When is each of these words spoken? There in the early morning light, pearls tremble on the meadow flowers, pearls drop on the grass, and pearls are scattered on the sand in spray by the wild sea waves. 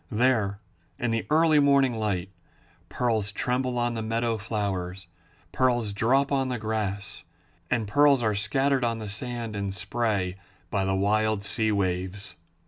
There 0.09 0.59
in 0.97 1.11
the 1.11 1.27
early 1.29 1.59
morning 1.59 1.93
light, 1.93 2.31
pearls 2.89 3.31
tremble 3.31 3.77
on 3.77 3.93
the 3.93 4.01
meadow 4.01 4.35
flowers, 4.39 5.05
pearls 5.51 5.93
drop 5.93 6.31
on 6.31 6.47
the 6.47 6.57
grass, 6.57 7.23
and 7.69 7.87
pearls 7.87 8.23
are 8.23 8.33
scattered 8.33 8.83
on 8.83 8.97
the 8.97 9.07
sand 9.07 9.55
in 9.55 9.71
spray 9.71 10.37
by 10.71 10.85
the 10.85 10.95
wild 10.95 11.43
sea 11.43 11.71
waves. 11.71 12.33